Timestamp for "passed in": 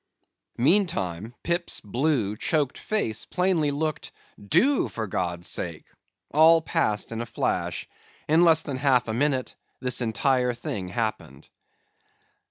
6.59-7.21